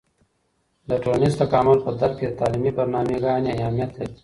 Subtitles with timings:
[0.89, 4.15] د ټولنیز تکامل په درک کې د تعلیمي برنامه ګانې اهیمت لري.